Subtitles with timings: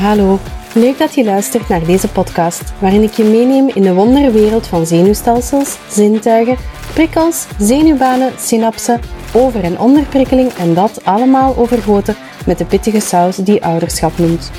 [0.00, 0.38] Hallo,
[0.74, 4.86] leuk dat je luistert naar deze podcast, waarin ik je meeneem in de wonderwereld van
[4.86, 6.56] zenuwstelsels, zintuigen,
[6.94, 9.00] prikkels, zenuwbanen, synapsen,
[9.32, 12.16] over- en onderprikkeling en dat allemaal overgoten
[12.46, 14.50] met de pittige saus die ouderschap noemt.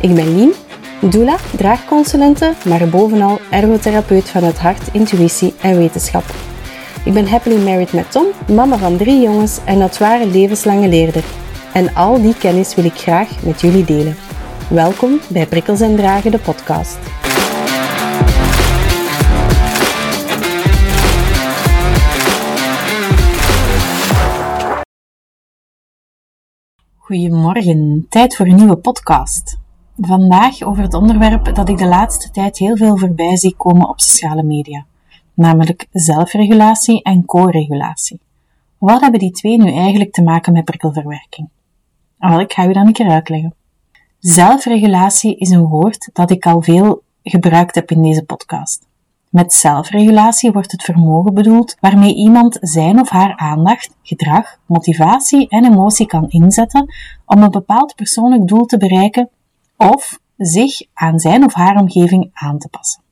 [0.00, 0.52] Ik ben Lien,
[1.00, 6.24] doula, draagconsulente, maar bovenal ergotherapeut van het hart, intuïtie en wetenschap.
[7.04, 11.24] Ik ben happily married met Tom, mama van drie jongens en dat ware levenslange leerder.
[11.72, 14.25] En al die kennis wil ik graag met jullie delen.
[14.70, 16.98] Welkom bij Prikkels en Dragen, de podcast.
[26.96, 29.58] Goedemorgen, tijd voor een nieuwe podcast.
[29.96, 34.00] Vandaag over het onderwerp dat ik de laatste tijd heel veel voorbij zie komen op
[34.00, 34.86] sociale media,
[35.34, 38.20] namelijk zelfregulatie en co-regulatie.
[38.78, 41.48] Wat hebben die twee nu eigenlijk te maken met prikkelverwerking?
[42.18, 43.55] Wel, ik ga u dan een keer uitleggen.
[44.26, 48.86] Zelfregulatie is een woord dat ik al veel gebruikt heb in deze podcast.
[49.30, 55.64] Met zelfregulatie wordt het vermogen bedoeld waarmee iemand zijn of haar aandacht, gedrag, motivatie en
[55.64, 56.94] emotie kan inzetten
[57.26, 59.28] om een bepaald persoonlijk doel te bereiken
[59.76, 63.02] of zich aan zijn of haar omgeving aan te passen.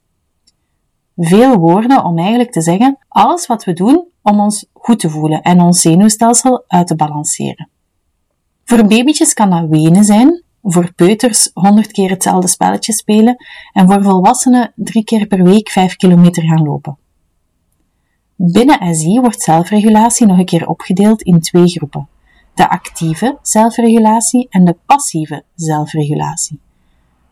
[1.16, 5.42] Veel woorden om eigenlijk te zeggen alles wat we doen om ons goed te voelen
[5.42, 7.68] en ons zenuwstelsel uit te balanceren.
[8.64, 13.36] Voor babytjes kan dat wenen zijn, voor peuters 100 keer hetzelfde spelletje spelen
[13.72, 16.98] en voor volwassenen drie keer per week 5 kilometer gaan lopen.
[18.36, 22.08] Binnen SI wordt zelfregulatie nog een keer opgedeeld in twee groepen:
[22.54, 26.60] de actieve zelfregulatie en de passieve zelfregulatie.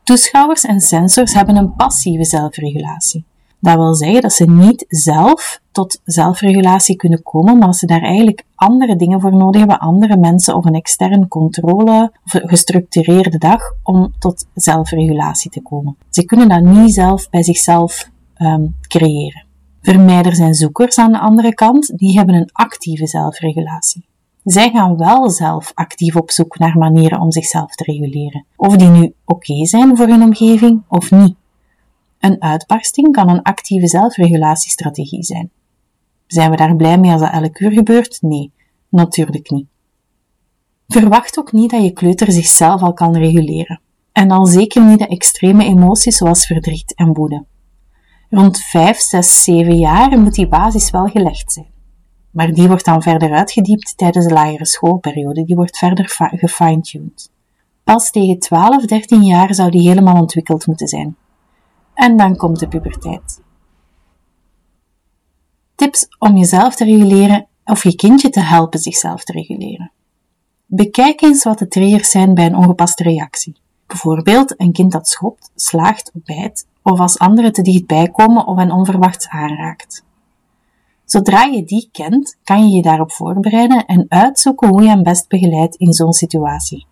[0.02, 3.24] Toeschouwers en sensors hebben een passieve zelfregulatie.
[3.62, 8.44] Dat wil zeggen dat ze niet zelf tot zelfregulatie kunnen komen, maar ze daar eigenlijk
[8.54, 13.60] andere dingen voor nodig hebben, andere mensen of een externe controle of een gestructureerde dag
[13.82, 15.96] om tot zelfregulatie te komen.
[16.10, 19.44] Ze kunnen dat niet zelf bij zichzelf um, creëren.
[19.82, 24.04] Vermijders en zoekers aan de andere kant, die hebben een actieve zelfregulatie.
[24.44, 28.44] Zij gaan wel zelf actief op zoek naar manieren om zichzelf te reguleren.
[28.56, 31.34] Of die nu oké zijn voor hun omgeving of niet.
[32.22, 35.50] Een uitbarsting kan een actieve zelfregulatiestrategie zijn.
[36.26, 38.18] Zijn we daar blij mee als dat elk uur gebeurt?
[38.20, 38.52] Nee,
[38.88, 39.66] natuurlijk niet.
[40.88, 43.80] Verwacht ook niet dat je kleuter zichzelf al kan reguleren.
[44.12, 47.44] En al zeker niet de extreme emoties zoals verdriet en woede.
[48.30, 51.70] Rond 5, 6, 7 jaar moet die basis wel gelegd zijn.
[52.30, 57.30] Maar die wordt dan verder uitgediept tijdens de lagere schoolperiode, die wordt verder gefine-tuned.
[57.84, 61.16] Pas tegen 12, 13 jaar zou die helemaal ontwikkeld moeten zijn.
[62.02, 63.42] En dan komt de puberteit.
[65.74, 69.92] Tips om jezelf te reguleren of je kindje te helpen zichzelf te reguleren.
[70.66, 73.56] Bekijk eens wat de triggers zijn bij een ongepaste reactie.
[73.86, 78.70] Bijvoorbeeld een kind dat schopt, slaagt, bijt, of als anderen te dichtbij komen of hen
[78.70, 80.04] onverwachts aanraakt.
[81.04, 85.28] Zodra je die kent, kan je je daarop voorbereiden en uitzoeken hoe je hem best
[85.28, 86.86] begeleidt in zo'n situatie.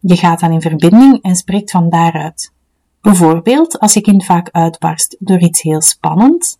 [0.00, 2.54] Je gaat dan in verbinding en spreekt van daaruit.
[3.06, 6.58] Bijvoorbeeld als je kind vaak uitbarst door iets heel spannends.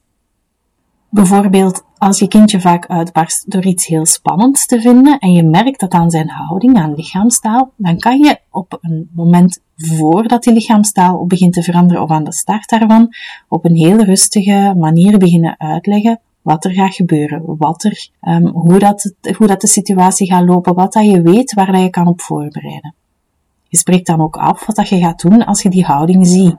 [1.11, 5.81] Bijvoorbeeld als je kindje vaak uitbarst door iets heel spannends te vinden en je merkt
[5.81, 11.27] dat aan zijn houding, aan lichaamstaal, dan kan je op een moment voordat die lichaamstaal
[11.27, 13.15] begint te veranderen of aan de start daarvan,
[13.49, 18.79] op een heel rustige manier beginnen uitleggen wat er gaat gebeuren, wat er, um, hoe,
[18.79, 22.07] dat, hoe dat de situatie gaat lopen, wat dat je weet waar dat je kan
[22.07, 22.95] op voorbereiden.
[23.69, 26.57] Je spreekt dan ook af wat dat je gaat doen als je die houding ziet.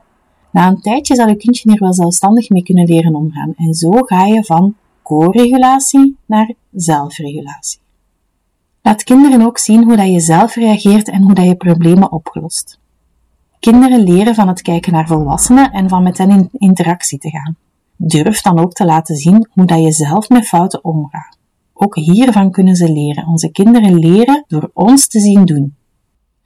[0.50, 3.54] Na een tijdje zal je kindje er wel zelfstandig mee kunnen leren omgaan.
[3.56, 7.80] En zo ga je van co-regulatie naar zelfregulatie.
[8.82, 12.78] Laat kinderen ook zien hoe dat je zelf reageert en hoe dat je problemen oplost.
[13.58, 17.56] Kinderen leren van het kijken naar volwassenen en van met hen in interactie te gaan.
[17.96, 21.38] Durf dan ook te laten zien hoe dat je zelf met fouten omgaat.
[21.72, 23.26] Ook hiervan kunnen ze leren.
[23.26, 25.74] Onze kinderen leren door ons te zien doen.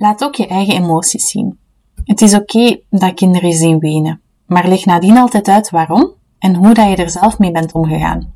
[0.03, 1.59] Laat ook je eigen emoties zien.
[2.05, 6.75] Het is oké dat kinderen zien wenen, maar leg nadien altijd uit waarom en hoe
[6.75, 8.33] dat je er zelf mee bent omgegaan.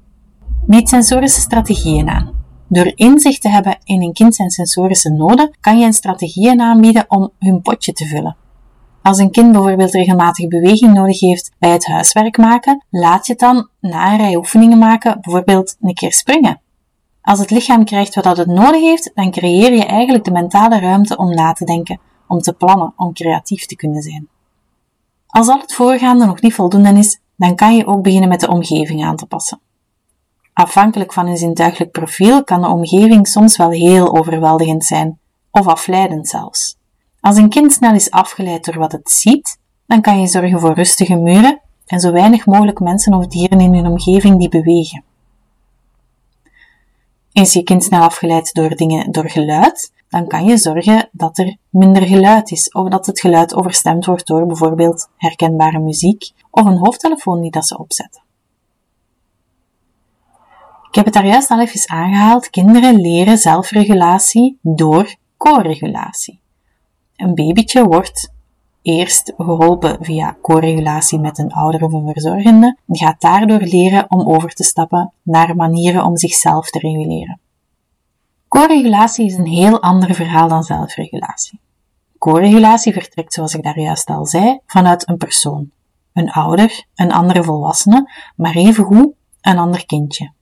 [0.66, 2.32] Bied sensorische strategieën aan.
[2.68, 7.04] Door inzicht te hebben in een kind zijn sensorische noden, kan je een strategieën aanbieden
[7.08, 8.36] om hun potje te vullen.
[9.02, 13.40] Als een kind bijvoorbeeld regelmatig beweging nodig heeft bij het huiswerk maken, laat je het
[13.40, 16.60] dan na een rij oefeningen maken, bijvoorbeeld een keer springen.
[17.26, 21.16] Als het lichaam krijgt wat het nodig heeft, dan creëer je eigenlijk de mentale ruimte
[21.16, 24.28] om na te denken, om te plannen, om creatief te kunnen zijn.
[25.26, 28.48] Als al het voorgaande nog niet voldoende is, dan kan je ook beginnen met de
[28.48, 29.60] omgeving aan te passen.
[30.52, 35.18] Afhankelijk van een zintuigelijk profiel kan de omgeving soms wel heel overweldigend zijn,
[35.50, 36.76] of afleidend zelfs.
[37.20, 40.74] Als een kind snel is afgeleid door wat het ziet, dan kan je zorgen voor
[40.74, 45.04] rustige muren en zo weinig mogelijk mensen of dieren in hun omgeving die bewegen.
[47.42, 51.56] Is je kind snel afgeleid door dingen, door geluid, dan kan je zorgen dat er
[51.70, 56.78] minder geluid is, of dat het geluid overstemd wordt door bijvoorbeeld herkenbare muziek of een
[56.78, 58.22] hoofdtelefoon die dat ze opzetten.
[60.88, 62.50] Ik heb het daar juist al even aangehaald.
[62.50, 66.40] Kinderen leren zelfregulatie door co-regulatie.
[67.16, 68.32] Een babytje wordt
[68.86, 74.28] eerst geholpen via co-regulatie met een ouder of een verzorgende en gaat daardoor leren om
[74.28, 77.40] over te stappen naar manieren om zichzelf te reguleren.
[78.48, 81.60] Co-regulatie is een heel ander verhaal dan zelfregulatie.
[82.18, 85.70] Co-regulatie vertrekt, zoals ik daar juist al zei, vanuit een persoon.
[86.12, 89.08] Een ouder, een andere volwassene, maar evengoed
[89.40, 90.32] een ander kindje.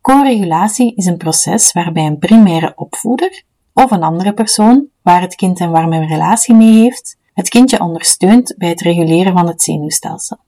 [0.00, 3.44] Co-regulatie is een proces waarbij een primaire opvoeder
[3.84, 8.54] of een andere persoon waar het kind een warme relatie mee heeft, het kindje ondersteunt
[8.58, 10.38] bij het reguleren van het zenuwstelsel.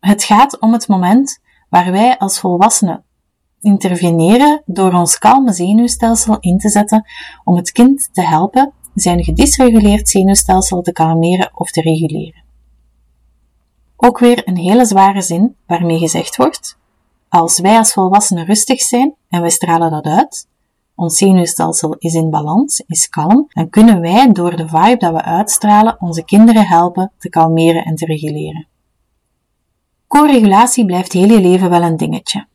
[0.00, 3.04] Het gaat om het moment waar wij als volwassenen
[3.60, 7.04] interveneren door ons kalme zenuwstelsel in te zetten
[7.44, 12.44] om het kind te helpen zijn gedysreguleerd zenuwstelsel te kalmeren of te reguleren.
[13.96, 16.78] Ook weer een hele zware zin waarmee gezegd wordt:
[17.28, 20.48] als wij als volwassenen rustig zijn en wij stralen dat uit,
[20.94, 25.22] ons zenuwstelsel is in balans, is kalm, dan kunnen wij door de vibe dat we
[25.22, 28.66] uitstralen onze kinderen helpen te kalmeren en te reguleren.
[30.06, 32.46] Co-regulatie blijft heel je leven wel een dingetje.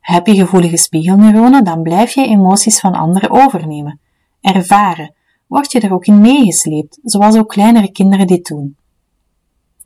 [0.00, 4.00] Heb je gevoelige spiegelneuronen, dan blijf je emoties van anderen overnemen.
[4.40, 5.14] Ervaren.
[5.46, 8.76] Word je er ook in meegesleept, zoals ook kleinere kinderen dit doen.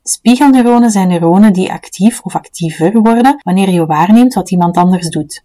[0.03, 5.43] Spiegelneuronen zijn neuronen die actief of actiever worden wanneer je waarneemt wat iemand anders doet.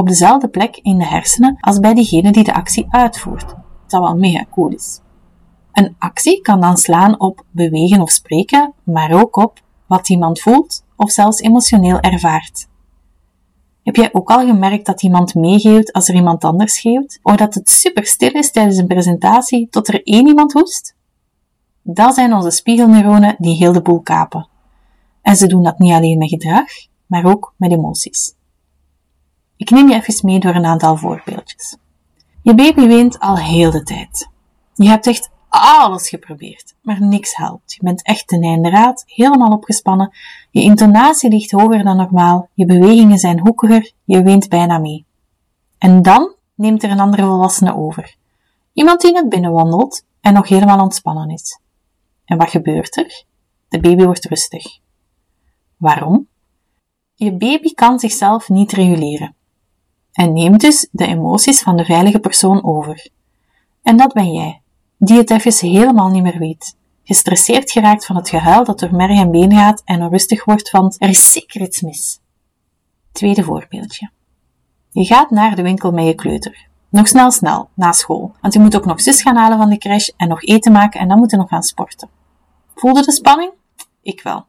[0.00, 3.54] Op dezelfde plek in de hersenen als bij diegene die de actie uitvoert.
[3.88, 5.00] Wat wel mega cool is.
[5.72, 10.84] Een actie kan dan slaan op bewegen of spreken, maar ook op wat iemand voelt
[10.96, 12.68] of zelfs emotioneel ervaart.
[13.82, 17.18] Heb jij ook al gemerkt dat iemand meegeeft als er iemand anders schreeuwt?
[17.22, 20.96] Of dat het super stil is tijdens een presentatie tot er één iemand hoest?
[21.82, 24.48] Dat zijn onze spiegelneuronen die heel de boel kapen.
[25.22, 26.66] En ze doen dat niet alleen met gedrag,
[27.06, 28.38] maar ook met emoties.
[29.60, 31.76] Ik neem je even mee door een aantal voorbeeldjes.
[32.42, 34.28] Je baby weent al heel de tijd.
[34.74, 37.72] Je hebt echt alles geprobeerd, maar niks helpt.
[37.72, 40.12] Je bent echt ten einde raad, helemaal opgespannen.
[40.50, 45.06] Je intonatie ligt hoger dan normaal, je bewegingen zijn hoekiger, je weent bijna mee.
[45.78, 48.16] En dan neemt er een andere volwassene over.
[48.72, 51.60] Iemand die net binnenwandelt en nog helemaal ontspannen is.
[52.24, 53.24] En wat gebeurt er?
[53.68, 54.78] De baby wordt rustig.
[55.76, 56.28] Waarom?
[57.14, 59.34] Je baby kan zichzelf niet reguleren
[60.12, 63.08] en neemt dus de emoties van de veilige persoon over.
[63.82, 64.62] En dat ben jij,
[64.98, 66.76] die het even helemaal niet meer weet.
[67.04, 70.94] Gestresseerd geraakt van het gehuil dat door merg en been gaat en onrustig wordt van
[70.98, 72.20] er is zeker iets mis.
[73.12, 74.10] Tweede voorbeeldje.
[74.90, 76.68] Je gaat naar de winkel met je kleuter.
[76.88, 79.78] Nog snel snel, na school, want je moet ook nog zus gaan halen van de
[79.78, 82.08] crash en nog eten maken en dan moet je nog gaan sporten.
[82.74, 83.52] Voelde de spanning?
[84.02, 84.46] Ik wel.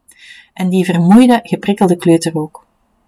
[0.52, 2.66] En die vermoeide, geprikkelde kleuter ook.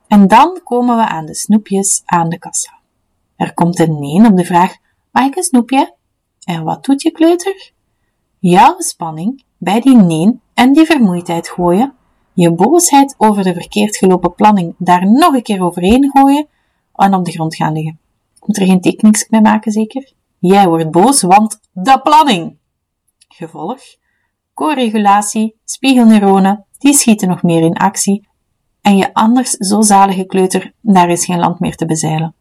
[0.08, 2.72] En dan komen we aan de snoepjes aan de kassa.
[3.36, 4.76] Er komt een nee op de vraag,
[5.10, 5.94] mag ik een snoepje?
[6.44, 7.72] En wat doet je kleuter?
[8.38, 11.94] Jouw spanning bij die nee en die vermoeidheid gooien,
[12.32, 16.46] je boosheid over de verkeerd gelopen planning daar nog een keer overheen gooien
[16.94, 17.98] en op de grond gaan liggen.
[18.40, 20.12] Moet er geen tekeningsje mee maken, zeker?
[20.38, 22.56] Jij wordt boos, want de planning!
[23.28, 23.80] Gevolg?
[24.54, 28.28] Co-regulatie, spiegelneuronen, die schieten nog meer in actie
[28.84, 32.34] en je anders zo zalige kleuter, daar is geen land meer te bezeilen.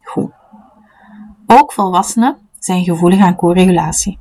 [0.00, 0.30] Goed.
[1.46, 4.18] Ook volwassenen zijn gevoelig aan co-regulatie.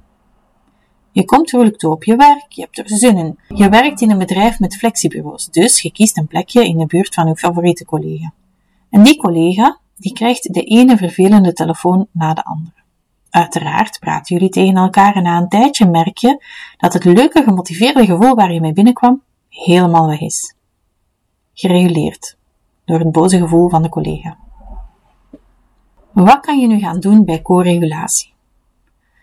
[1.11, 3.39] Je komt vrolijk toe op je werk, je hebt er zin in.
[3.47, 7.13] Je werkt in een bedrijf met flexiebureaus, dus je kiest een plekje in de buurt
[7.13, 8.33] van je favoriete collega.
[8.89, 12.83] En die collega, die krijgt de ene vervelende telefoon na de andere.
[13.29, 16.45] Uiteraard praten jullie tegen elkaar en na een tijdje merk je
[16.77, 20.55] dat het leuke, gemotiveerde gevoel waar je mee binnenkwam helemaal weg is.
[21.53, 22.37] Gereguleerd
[22.85, 24.37] door het boze gevoel van de collega.
[26.11, 28.33] Wat kan je nu gaan doen bij co-regulatie?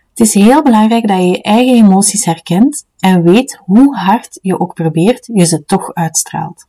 [0.09, 4.59] Het is heel belangrijk dat je je eigen emoties herkent en weet hoe hard je
[4.59, 6.67] ook probeert, je ze toch uitstraalt.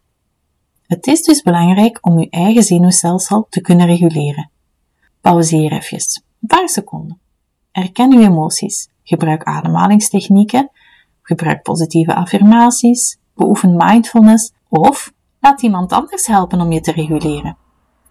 [0.87, 4.50] Het is dus belangrijk om je eigen zenuwstelsel te kunnen reguleren.
[5.21, 7.21] Pauzeer even, een paar seconden.
[7.73, 8.88] Erken je emoties.
[9.02, 10.71] Gebruik ademhalingstechnieken.
[11.23, 13.19] Gebruik positieve affirmaties.
[13.35, 14.52] Beoefen mindfulness.
[14.69, 17.56] Of laat iemand anders helpen om je te reguleren.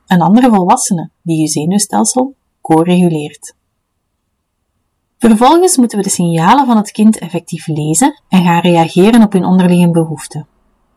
[0.08, 3.56] Een andere volwassene die je zenuwstelsel co-reguleert.
[5.18, 9.46] Vervolgens moeten we de signalen van het kind effectief lezen en gaan reageren op hun
[9.46, 10.48] onderliggende behoeften.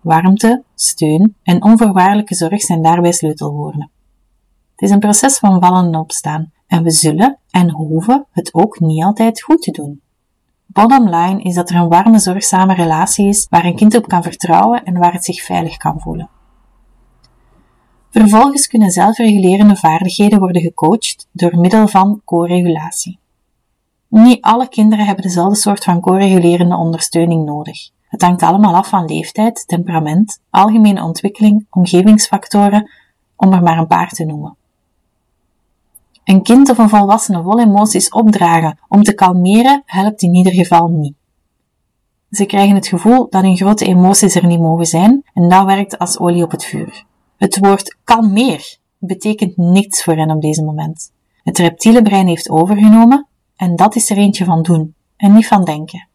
[0.01, 3.91] Warmte, steun en onvoorwaardelijke zorg zijn daarbij sleutelwoorden.
[4.71, 8.81] Het is een proces van vallen en opstaan en we zullen en hoeven het ook
[8.81, 10.03] niet altijd goed te doen.
[10.75, 14.23] Bottom line is dat er een warme, zorgzame relatie is waar een kind op kan
[14.23, 16.29] vertrouwen en waar het zich veilig kan voelen.
[18.11, 23.19] Vervolgens kunnen zelfregulerende vaardigheden worden gecoacht door middel van co-regulatie.
[24.09, 27.91] Niet alle kinderen hebben dezelfde soort van co-regulerende ondersteuning nodig.
[28.09, 32.91] Het hangt allemaal af van leeftijd, temperament, algemene ontwikkeling, omgevingsfactoren,
[33.37, 34.57] om er maar een paar te noemen.
[36.25, 40.89] Een kind of een volwassene vol emoties opdragen om te kalmeren helpt in ieder geval
[40.89, 41.15] niet.
[42.31, 45.99] Ze krijgen het gevoel dat hun grote emoties er niet mogen zijn en dat werkt
[45.99, 47.05] als olie op het vuur.
[47.37, 51.13] Het woord kalmeer betekent niets voor hen op deze moment.
[51.43, 53.27] Het reptiele brein heeft overgenomen
[53.57, 56.09] en dat is er eentje van doen en niet van denken.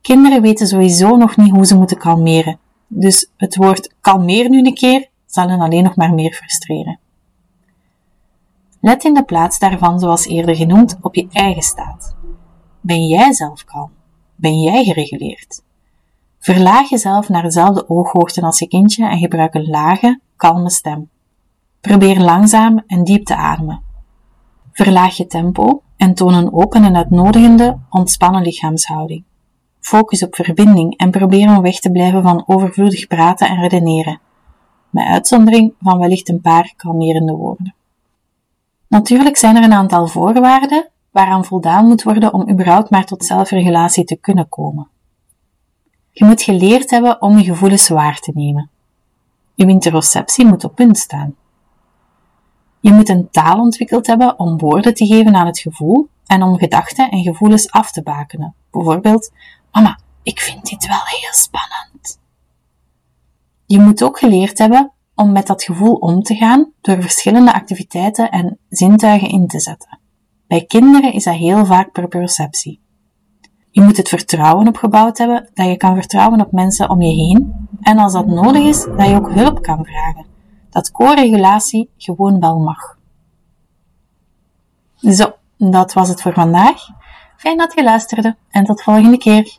[0.00, 4.74] Kinderen weten sowieso nog niet hoe ze moeten kalmeren, dus het woord kalmeer nu een
[4.74, 6.98] keer zal hen alleen nog maar meer frustreren.
[8.84, 12.16] Let in de plaats daarvan, zoals eerder genoemd, op je eigen staat.
[12.80, 13.90] Ben jij zelf kalm?
[14.34, 15.62] Ben jij gereguleerd?
[16.38, 21.10] Verlaag jezelf naar dezelfde ooghoogte als je kindje en gebruik een lage, kalme stem.
[21.80, 23.82] Probeer langzaam en diep te ademen.
[24.72, 29.24] Verlaag je tempo en toon een open en uitnodigende, ontspannen lichaamshouding.
[29.80, 34.20] Focus op verbinding en probeer om weg te blijven van overvloedig praten en redeneren,
[34.90, 37.73] met uitzondering van wellicht een paar kalmerende woorden.
[38.94, 44.04] Natuurlijk zijn er een aantal voorwaarden waaraan voldaan moet worden om überhaupt maar tot zelfregulatie
[44.04, 44.88] te kunnen komen.
[46.10, 48.70] Je moet geleerd hebben om je gevoelens waar te nemen.
[49.54, 51.34] Je interoceptie moet op punt staan.
[52.80, 56.58] Je moet een taal ontwikkeld hebben om woorden te geven aan het gevoel en om
[56.58, 58.54] gedachten en gevoelens af te bakenen.
[58.70, 59.32] Bijvoorbeeld,
[59.72, 62.20] mama, ik vind dit wel heel spannend.
[63.66, 68.30] Je moet ook geleerd hebben om met dat gevoel om te gaan door verschillende activiteiten
[68.30, 69.98] en zintuigen in te zetten.
[70.46, 72.80] Bij kinderen is dat heel vaak per perceptie.
[73.70, 77.68] Je moet het vertrouwen opgebouwd hebben dat je kan vertrouwen op mensen om je heen
[77.80, 80.26] en als dat nodig is, dat je ook hulp kan vragen.
[80.70, 82.98] Dat co-regulatie gewoon wel mag.
[84.94, 86.86] Zo, dat was het voor vandaag.
[87.36, 89.58] Fijn dat je luisterde en tot volgende keer.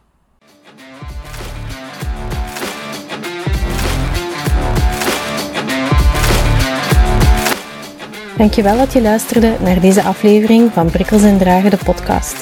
[8.38, 12.36] Dankjewel dat je luisterde naar deze aflevering van Prikkels en Dragen, de podcast.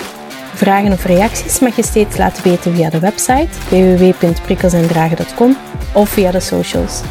[0.54, 5.58] Vragen of reacties mag je steeds laten weten via de website www.prikkelsendragen.com
[5.94, 7.02] of via de socials.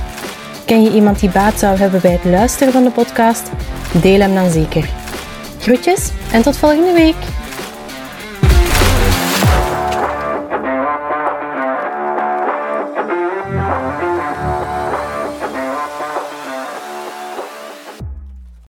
[0.67, 3.51] Ken je iemand die baat zou hebben bij het luisteren van de podcast?
[4.01, 4.89] Deel hem dan zeker.
[5.59, 7.42] Groetjes en tot volgende week!